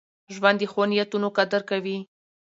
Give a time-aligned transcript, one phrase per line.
[0.35, 1.97] ژوند د ښو نیتونو قدر کوي.